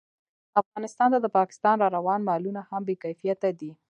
[0.61, 3.71] افغانستان ته د پاکستان راروان مالونه هم بې کیفیته دي